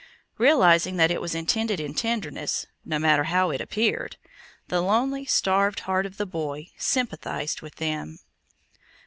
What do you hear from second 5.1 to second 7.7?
starved heart of the boy sympathized